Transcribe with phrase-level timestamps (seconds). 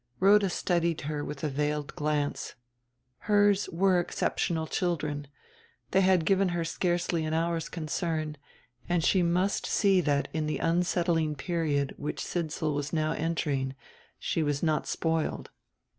[0.19, 2.55] Rhoda studied her with a veiled glance.
[3.29, 5.27] Hers were exceptional children,
[5.91, 8.37] they had given her scarcely an hour's concern;
[8.89, 13.75] and she must see that in the unsettling period which Sidsall was now entering
[14.17, 15.51] she was not spoiled.